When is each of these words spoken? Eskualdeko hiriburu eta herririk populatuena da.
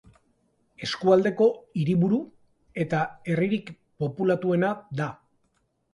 Eskualdeko 0.87 1.49
hiriburu 1.81 2.19
eta 2.85 3.03
herririk 3.27 3.73
populatuena 4.05 4.73
da. 5.03 5.15